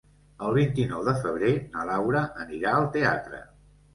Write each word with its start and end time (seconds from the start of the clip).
El 0.45 0.53
vint-i-nou 0.53 1.03
de 1.07 1.13
febrer 1.25 1.51
na 1.75 1.85
Laura 1.91 2.23
anirà 2.45 2.75
al 2.79 2.87
teatre. 2.97 3.43